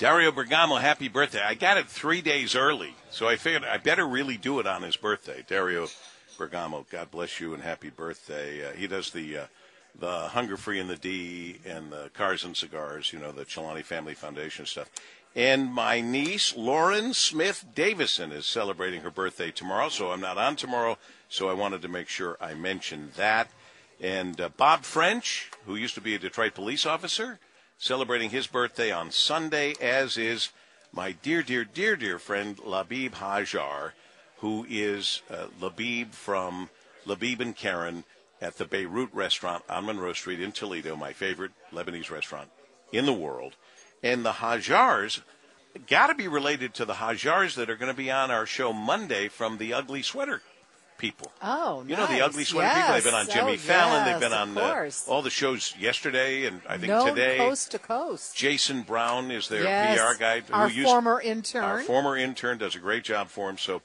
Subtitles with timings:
[0.00, 1.42] Dario Bergamo, happy birthday.
[1.42, 4.80] I got it three days early, so I figured I better really do it on
[4.80, 5.44] his birthday.
[5.46, 5.88] Dario
[6.38, 8.66] Bergamo, God bless you and happy birthday.
[8.66, 9.46] Uh, he does the uh,
[9.98, 13.84] the Hunger Free and the D and the Cars and Cigars, you know, the Chilani
[13.84, 14.88] Family Foundation stuff.
[15.36, 20.56] And my niece, Lauren Smith Davison, is celebrating her birthday tomorrow, so I'm not on
[20.56, 20.96] tomorrow,
[21.28, 23.50] so I wanted to make sure I mentioned that.
[24.00, 27.38] And uh, Bob French, who used to be a Detroit police officer,
[27.80, 30.50] celebrating his birthday on Sunday, as is
[30.92, 33.92] my dear, dear, dear, dear friend Labib Hajar,
[34.38, 36.68] who is uh, Labib from
[37.06, 38.04] Labib and Karen
[38.40, 42.50] at the Beirut restaurant on Monroe Street in Toledo, my favorite Lebanese restaurant
[42.92, 43.56] in the world.
[44.02, 45.22] And the Hajars
[45.86, 48.74] got to be related to the Hajars that are going to be on our show
[48.74, 50.42] Monday from the Ugly Sweater
[51.00, 51.32] people.
[51.42, 52.20] Oh, You know the.
[52.20, 52.76] Ugly Sweater yes.
[52.76, 52.94] people.
[52.94, 54.06] They've been on Jimmy oh, Fallon.
[54.06, 55.08] Yes, They've been on uh, course.
[55.08, 57.38] all the shows yesterday and I think Known today.
[57.38, 58.36] coast to coast.
[58.36, 59.98] Jason Brown is their yes.
[59.98, 60.42] PR guy.
[60.52, 61.64] Our who used, former intern.
[61.64, 63.80] Our former intern does a great job for him, so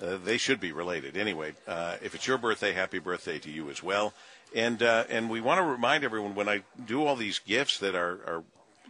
[0.00, 1.16] uh, they should be related.
[1.16, 4.14] Anyway, uh, if it's your birthday, happy birthday to you as well.
[4.54, 7.94] And uh, and we want to remind everyone when I do all these gifts that
[7.94, 8.44] our, our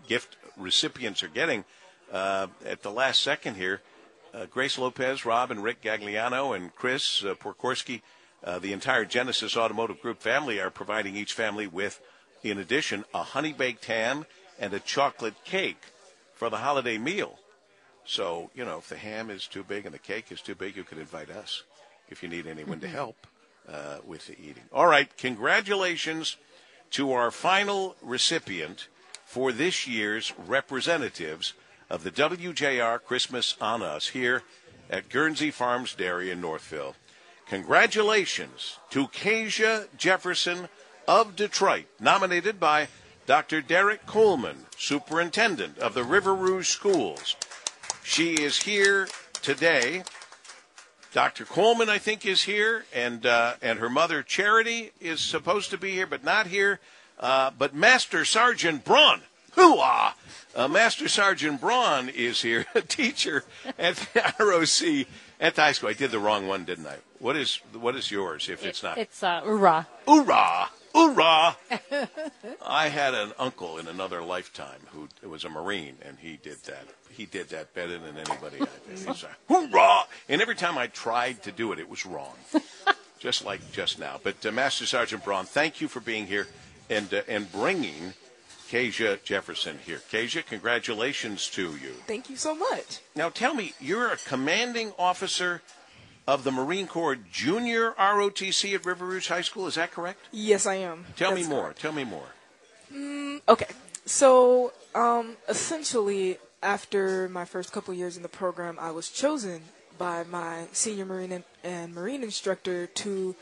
[0.06, 1.64] gift recipients are getting
[2.12, 3.80] uh, at the last second here,
[4.34, 8.02] uh, Grace Lopez, Rob, and Rick Gagliano, and Chris uh, Porkorski,
[8.44, 12.00] uh, the entire Genesis Automotive Group family are providing each family with,
[12.42, 14.26] in addition, a honey baked ham
[14.58, 15.82] and a chocolate cake
[16.34, 17.38] for the holiday meal.
[18.04, 20.76] So, you know, if the ham is too big and the cake is too big,
[20.76, 21.62] you could invite us
[22.08, 23.26] if you need anyone to help
[23.68, 24.64] uh, with the eating.
[24.72, 26.36] All right, congratulations
[26.90, 28.88] to our final recipient
[29.24, 31.54] for this year's representatives
[31.92, 34.42] of the WJR Christmas on Us here
[34.88, 36.96] at Guernsey Farms Dairy in Northville.
[37.46, 40.70] Congratulations to Kasia Jefferson
[41.06, 42.88] of Detroit, nominated by
[43.26, 43.60] Dr.
[43.60, 47.36] Derek Coleman, Superintendent of the River Rouge Schools.
[48.02, 49.06] She is here
[49.42, 50.02] today.
[51.12, 51.44] Dr.
[51.44, 55.90] Coleman, I think, is here, and uh, and her mother Charity is supposed to be
[55.90, 56.80] here, but not here.
[57.20, 59.20] Uh, but Master Sergeant Braun,
[59.52, 60.16] hoo-ah!
[60.54, 63.44] Uh, Master Sergeant Braun is here, a teacher
[63.78, 65.06] at the ROC
[65.40, 65.88] at the high school.
[65.88, 66.96] I did the wrong one, didn't I?
[67.18, 68.48] What is what is yours?
[68.48, 69.86] If it's not It's uh, Ura.
[70.06, 70.68] Hoorah!
[70.94, 71.56] Hoorah!
[72.66, 76.86] I had an uncle in another lifetime who was a Marine, and he did that.
[77.08, 78.68] He did that better than anybody I did.
[78.90, 80.04] He's like, hoorah!
[80.28, 82.34] And every time I tried to do it, it was wrong.
[83.18, 84.20] just like just now.
[84.22, 86.48] But uh, Master Sergeant Braun, thank you for being here
[86.90, 88.14] and, uh, and bringing
[88.72, 90.00] Kasia Jefferson here.
[90.10, 91.92] Kasia, congratulations to you.
[92.06, 93.00] Thank you so much.
[93.14, 95.60] Now tell me, you're a commanding officer
[96.26, 99.66] of the Marine Corps Junior ROTC at River Rouge High School.
[99.66, 100.20] Is that correct?
[100.32, 101.04] Yes, I am.
[101.16, 101.64] Tell That's me more.
[101.64, 101.80] correct.
[101.82, 102.28] Tell me more.
[103.46, 103.66] Okay,
[104.06, 109.64] so um, essentially, after my first couple years in the program, I was chosen
[109.98, 113.36] by my senior Marine and, and Marine instructor to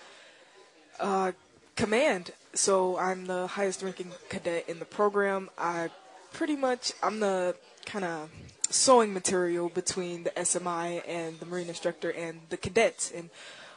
[0.99, 1.31] uh,
[1.77, 2.33] command.
[2.55, 5.51] So I'm the highest ranking cadet in the program.
[5.57, 5.91] I
[6.33, 7.57] pretty much I'm the
[7.87, 8.31] kind of
[8.71, 13.31] sewing material between the SMI and the Marine instructor and the cadets and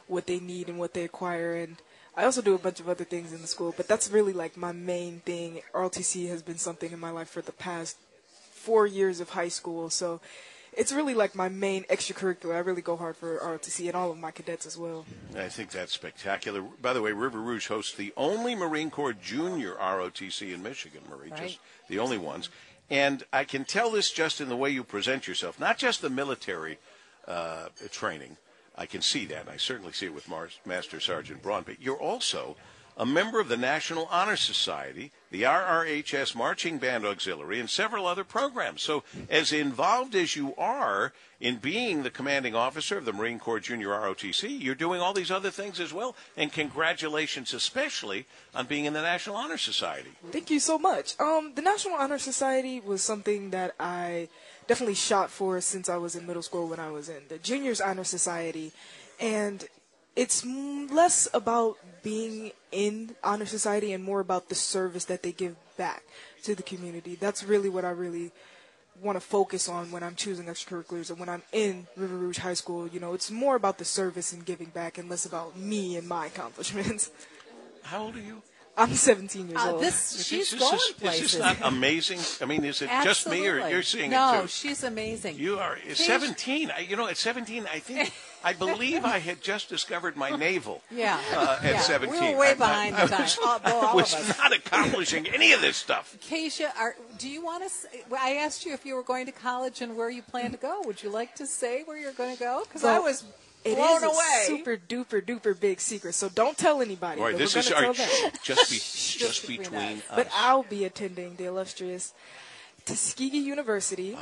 [0.06, 1.76] what they need and what they acquire and
[2.16, 4.56] I also do a bunch of other things in the school, but that's really like
[4.56, 5.62] my main thing.
[5.74, 7.96] ROTC has been something in my life for the past
[8.52, 10.20] four years of high school, so
[10.76, 12.54] it's really like my main extracurricular.
[12.54, 15.04] I really go hard for ROTC and all of my cadets as well.
[15.36, 16.62] I think that's spectacular.
[16.80, 21.30] By the way, River Rouge hosts the only Marine Corps Junior ROTC in Michigan, Marie,
[21.36, 21.58] just
[21.88, 22.50] the only ones.
[22.90, 26.10] And I can tell this just in the way you present yourself, not just the
[26.10, 26.78] military
[27.26, 28.36] uh, training.
[28.76, 31.62] I can see that, and I certainly see it with Mar- Master Sergeant Braun.
[31.64, 32.56] But you're also
[32.96, 38.22] a member of the National Honor Society, the RRHS Marching Band Auxiliary, and several other
[38.22, 38.82] programs.
[38.82, 43.58] So, as involved as you are in being the commanding officer of the Marine Corps
[43.58, 46.14] Junior ROTC, you're doing all these other things as well.
[46.36, 50.10] And congratulations, especially on being in the National Honor Society.
[50.30, 51.18] Thank you so much.
[51.18, 54.28] Um, the National Honor Society was something that I
[54.68, 57.80] definitely shot for since I was in middle school when I was in the Juniors
[57.80, 58.70] Honor Society,
[59.18, 59.66] and
[60.16, 65.56] it's less about being in honor society and more about the service that they give
[65.76, 66.02] back
[66.42, 67.16] to the community.
[67.16, 68.30] That's really what I really
[69.02, 72.54] want to focus on when I'm choosing extracurriculars and when I'm in River Rouge High
[72.54, 72.86] School.
[72.86, 76.06] You know, it's more about the service and giving back and less about me and
[76.06, 77.10] my accomplishments.
[77.82, 78.42] How old are you?
[78.76, 79.82] I'm 17 years Uh, old.
[79.82, 81.24] this Is she's this, going is, places.
[81.26, 82.18] is this not amazing?
[82.40, 83.70] I mean, is it just me or Absolutely.
[83.70, 84.48] you're seeing no, it too?
[84.48, 85.36] she's amazing.
[85.38, 86.72] You are 17.
[86.72, 88.12] I, you know, at 17, I think,
[88.42, 90.82] I believe I had just discovered my navel.
[90.90, 91.20] Yeah.
[91.32, 91.80] Uh, at Yeah.
[91.80, 92.20] 17.
[92.20, 93.22] We were way I- I- behind I the time.
[93.22, 94.38] was- All- well, all I of was us.
[94.38, 96.16] not accomplishing any of this stuff.
[96.28, 97.70] Keisha, are, do you want to?
[97.70, 97.88] Say,
[98.20, 100.82] I asked you if you were going to college and where you plan to go.
[100.84, 102.64] Would you like to say where you're going to go?
[102.64, 103.22] Because I was
[103.64, 104.44] It blown is a away.
[104.46, 107.20] super duper duper big secret, so don't tell anybody.
[107.20, 108.32] All right, but this we're is gonna our, tell them.
[108.42, 108.76] just, be,
[109.18, 109.98] just between between us.
[110.10, 110.16] us.
[110.16, 112.12] But I'll be attending the illustrious
[112.84, 114.16] Tuskegee University,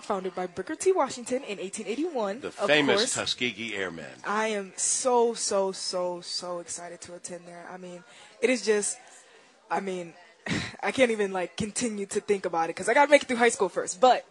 [0.00, 0.92] founded by Booker T.
[0.92, 2.36] Washington in 1881.
[2.36, 2.40] Ah.
[2.40, 3.14] the of famous course.
[3.14, 4.04] Tuskegee Airmen.
[4.24, 7.66] I am so so so so excited to attend there.
[7.72, 8.04] I mean,
[8.42, 8.98] it is just,
[9.70, 10.12] I mean,
[10.82, 13.28] I can't even like continue to think about it because I got to make it
[13.28, 14.00] through high school first.
[14.00, 14.26] But,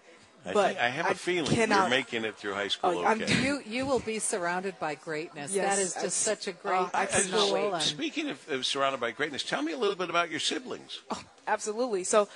[0.46, 3.04] I, but think, I have a feeling cannot, you're making it through high school Oh,
[3.04, 3.42] I'm- okay.
[3.44, 5.54] You you will be surrounded by greatness.
[5.54, 7.82] Yes, that is I- just such a great oh, I And cannot wait.
[7.82, 11.00] Speaking of, of surrounded by greatness, tell me a little bit about your siblings.
[11.48, 12.04] absolutely.
[12.06, 12.30] So,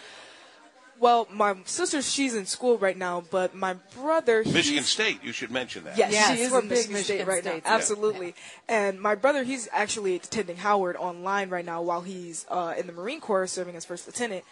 [0.99, 5.49] well, my sister she's in school right now, but my brother Michigan State, you should
[5.51, 5.97] mention that.
[5.97, 7.65] Yes, Yes, she is we're in big Michigan, State right States.
[7.65, 7.73] now.
[7.75, 8.35] Absolutely.
[8.69, 12.93] And my brother, he's actually attending Howard online right now while he's uh, in the
[12.93, 14.43] Marine Corps serving as first lieutenant.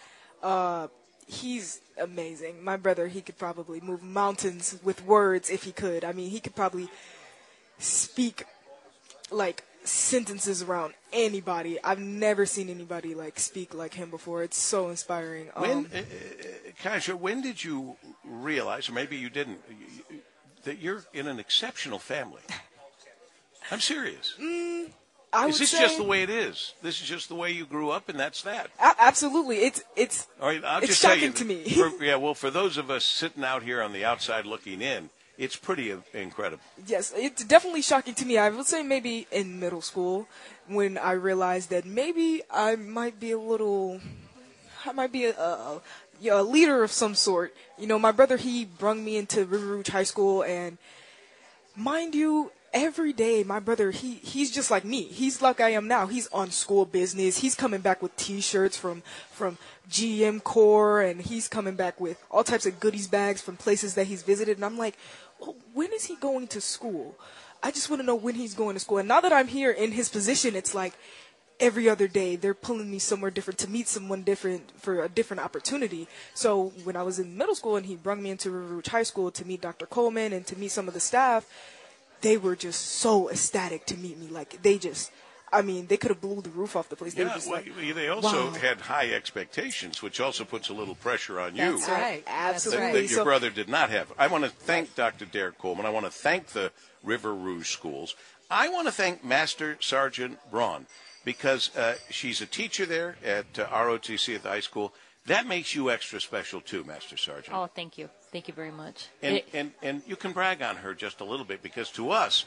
[0.42, 0.88] Uh,
[1.28, 2.64] he's amazing.
[2.64, 6.04] My brother, he could probably move mountains with words if he could.
[6.04, 6.90] I mean, he could probably
[7.78, 8.46] speak
[9.32, 11.82] like sentences around anybody.
[11.84, 14.44] I've never seen anybody like speak like him before.
[14.44, 15.48] It's so inspiring.
[15.56, 16.04] When, Um, uh, uh,
[16.82, 19.60] Kasia, when did you realize, or maybe you didn't,
[20.64, 22.42] that you're in an exceptional family?
[23.72, 24.36] I'm serious.
[25.34, 26.74] I Is this just the way it is?
[26.82, 28.70] This is just the way you grew up, and that's that.
[28.80, 29.60] A- absolutely.
[29.60, 31.22] It's it's All right, I'll It's just tell you.
[31.32, 31.64] shocking to me.
[31.70, 35.10] for- yeah, well, for those of us sitting out here on the outside looking in,
[35.38, 36.62] it's pretty incredible.
[36.86, 38.38] Yes, it's definitely shocking to me.
[38.38, 40.28] I would say maybe in middle school
[40.68, 44.02] when I realized that maybe I might be a little,
[44.86, 45.82] I might be a, a,
[46.30, 47.56] a leader of some sort.
[47.80, 50.78] You know, my brother he brung me into River Rouge High School, and
[51.76, 55.04] mind you, every day my brother he he's just like me.
[55.04, 56.08] He's like I am now.
[56.08, 57.38] He's on school business.
[57.38, 59.58] He's coming back with T-shirts from from
[59.90, 64.08] GM Core, and he's coming back with all types of goodies bags from places that
[64.08, 64.58] he's visited.
[64.58, 64.98] And I'm like,
[65.40, 67.16] well, when is he going to school?
[67.64, 68.98] I just want to know when he's going to school.
[68.98, 70.94] And now that I'm here in his position, it's like
[71.60, 75.44] every other day they're pulling me somewhere different to meet someone different for a different
[75.44, 76.08] opportunity.
[76.34, 79.04] So when I was in middle school and he brought me into River Rouge High
[79.04, 79.86] School to meet Dr.
[79.86, 81.46] Coleman and to meet some of the staff,
[82.22, 84.28] they were just so ecstatic to meet me.
[84.28, 85.12] Like they just,
[85.52, 87.14] I mean, they could have blew the roof off the place.
[87.14, 88.54] They were just well, like, they also wow.
[88.54, 91.78] had high expectations, which also puts a little pressure on you.
[91.78, 92.24] That's right.
[92.26, 92.92] That's that, Absolutely.
[93.02, 94.12] that your So- brother did not have.
[94.18, 95.26] I want to thank Dr.
[95.26, 95.86] Derek Coleman.
[95.86, 96.72] I want to thank the
[97.04, 98.16] River Rouge schools.
[98.50, 100.86] I want to thank Master Sergeant Braun
[101.24, 104.94] because uh, she's a teacher there at uh, ROTC at the high school.
[105.26, 107.56] That makes you extra special too, Master Sergeant.
[107.56, 108.10] Oh, thank you.
[108.32, 109.08] Thank you very much.
[109.22, 112.12] and, It- and and you can brag on her just a little bit because to
[112.12, 112.46] us,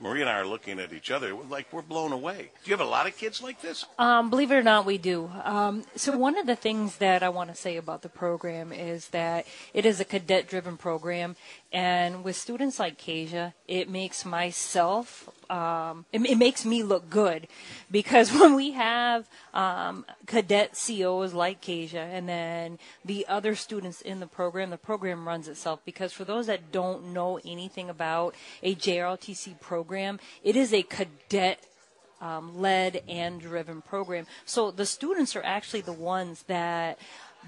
[0.00, 2.50] Marie and I are looking at each other like we're blown away.
[2.64, 3.84] Do you have a lot of kids like this?
[4.00, 5.30] Um, believe it or not, we do.
[5.44, 9.08] Um, so one of the things that I want to say about the program is
[9.10, 11.36] that it is a cadet-driven program,
[11.72, 17.46] and with students like Kasia, it makes myself, um, it, it makes me look good,
[17.90, 24.20] because when we have um, cadet COs like Kasia, and then the other students in
[24.20, 25.80] the program, the program runs itself.
[25.84, 31.66] Because for those that don't know anything about a JROTC program, it is a cadet
[32.22, 34.26] um, led and driven program.
[34.46, 36.98] So the students are actually the ones that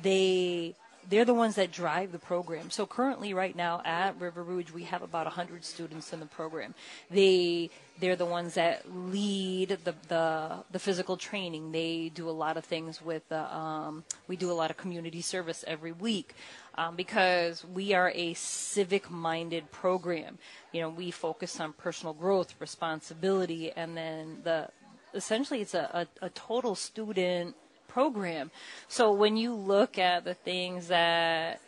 [0.03, 0.75] they
[1.09, 2.71] they're the ones that drive the program.
[2.71, 6.75] So currently, right now at River Rouge, we have about 100 students in the program.
[7.11, 7.71] They
[8.01, 11.73] they're the ones that lead the the, the physical training.
[11.73, 15.21] They do a lot of things with the, um, we do a lot of community
[15.21, 16.35] service every week
[16.77, 20.39] um, because we are a civic minded program.
[20.73, 24.69] You know, we focus on personal growth, responsibility, and then the
[25.15, 27.55] essentially it's a, a, a total student
[27.95, 28.51] program.
[28.89, 31.61] So when you look at the things that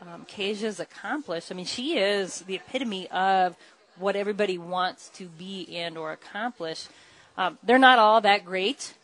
[0.00, 3.56] um, Kasia's accomplished, I mean, she is the epitome of
[3.98, 6.86] what everybody wants to be and or accomplish.
[7.36, 8.94] Um, they're not all that great,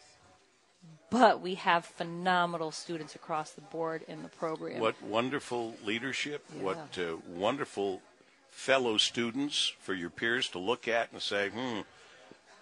[1.11, 4.81] but we have phenomenal students across the board in the program.
[4.81, 6.45] What wonderful leadership!
[6.61, 8.03] What uh, wonderful
[8.51, 11.81] fellow students for your peers to look at and say, "Hmm,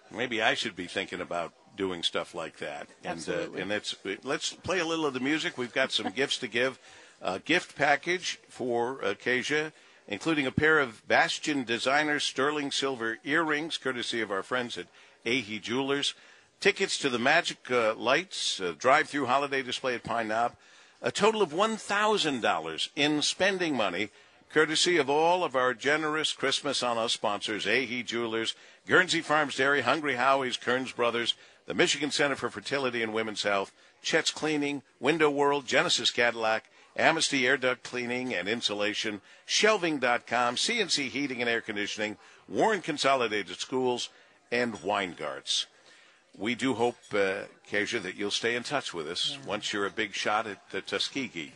[0.09, 3.59] maybe I should be thinking about doing stuff like that." And Absolutely.
[3.59, 5.57] uh, and that's let's play a little of the music.
[5.57, 6.77] We've got some gifts to give.
[7.21, 9.71] A gift package for Acacia,
[10.07, 14.85] including a pair of Bastion designer sterling silver earrings, courtesy of our friends at
[15.25, 16.13] Ahee Jewelers.
[16.59, 20.55] tickets to the Magic uh, Lights uh, drive-through holiday display at Pine Knob,
[21.01, 24.09] a total of $1,000 in spending money,
[24.51, 28.55] courtesy of all of our generous Christmas on Us sponsors, Ahee Jewelers,
[28.87, 31.33] Guernsey Farms Dairy, Hungry Howie's, Kearns Brothers,
[31.67, 33.71] the Michigan Center for Fertility and Women's Health,
[34.01, 41.41] Chet's Cleaning, Window World, Genesis Cadillac, Amnesty Air Duct Cleaning and Insulation, Shelving.com, CNC Heating
[41.41, 44.09] and Air Conditioning, Warren Consolidated Schools,
[44.51, 45.67] and Weingartz.
[46.35, 50.13] We do hope, uh, that you'll stay in touch with us once you're a big
[50.13, 51.51] shot at the Tuskegee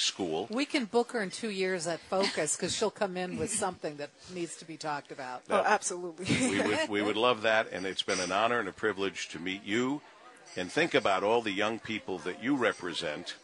[0.00, 0.48] School.
[0.50, 3.96] We can book her in two years at Focus because she'll come in with something
[3.96, 5.42] that needs to be talked about.
[5.50, 6.26] Oh, absolutely.
[6.48, 9.38] we would we would love that, and it's been an honor and a privilege to
[9.38, 10.00] meet you,
[10.56, 13.36] and think about all the young people that you represent,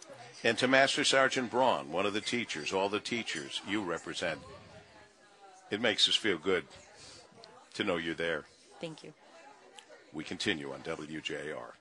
[0.42, 4.40] and to Master Sergeant Braun, one of the teachers, all the teachers you represent.
[5.70, 6.64] It makes us feel good
[7.74, 8.44] to know you're there.
[8.80, 9.12] Thank you.
[10.12, 11.72] We continue on WJR.